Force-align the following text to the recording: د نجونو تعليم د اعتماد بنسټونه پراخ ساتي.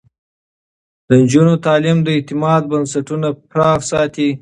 د 1.07 1.09
نجونو 1.21 1.53
تعليم 1.65 1.97
د 2.03 2.07
اعتماد 2.17 2.61
بنسټونه 2.71 3.27
پراخ 3.49 3.79
ساتي. 3.91 4.29